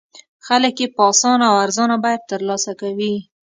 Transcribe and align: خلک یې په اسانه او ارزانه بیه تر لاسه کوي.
خلک 0.45 0.75
یې 0.83 0.87
په 0.95 1.01
اسانه 1.11 1.45
او 1.51 1.55
ارزانه 1.65 1.97
بیه 2.03 2.19
تر 2.29 2.41
لاسه 2.49 2.71
کوي. 2.81 3.13